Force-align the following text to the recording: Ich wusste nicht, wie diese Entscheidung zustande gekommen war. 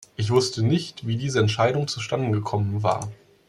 Ich 0.15 0.31
wusste 0.31 0.63
nicht, 0.65 1.05
wie 1.05 1.15
diese 1.15 1.39
Entscheidung 1.41 1.87
zustande 1.87 2.31
gekommen 2.31 2.81
war. 2.81 3.11